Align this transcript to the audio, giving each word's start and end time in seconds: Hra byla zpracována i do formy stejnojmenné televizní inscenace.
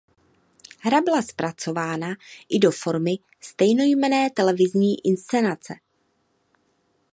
Hra 0.79 1.01
byla 1.01 1.21
zpracována 1.21 2.07
i 2.49 2.59
do 2.59 2.71
formy 2.71 3.11
stejnojmenné 3.41 4.29
televizní 4.29 4.95
inscenace. 5.05 5.73